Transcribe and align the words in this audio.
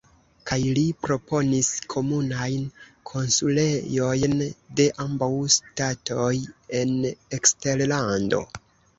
Kaj 0.49 0.57
li 0.75 0.83
proponis 1.07 1.67
komunajn 1.93 2.63
konsulejojn 3.09 4.33
de 4.79 4.87
ambaŭ 5.03 5.27
ŝtatoj 5.57 6.31
en 6.81 6.95
eksterlando. 7.39 8.41